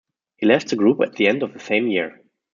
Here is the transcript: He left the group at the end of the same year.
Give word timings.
He 0.37 0.47
left 0.47 0.69
the 0.69 0.75
group 0.75 0.99
at 1.03 1.13
the 1.13 1.27
end 1.27 1.43
of 1.43 1.53
the 1.53 1.59
same 1.59 1.85
year. 1.85 2.23